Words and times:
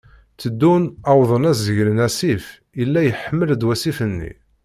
Teddun, 0.39 0.83
wḍen 1.19 1.47
ad 1.49 1.55
zegren 1.65 2.03
asif, 2.07 2.45
yella 2.79 2.99
iḥmel-d 3.03 3.65
wasif-nni. 3.67 4.31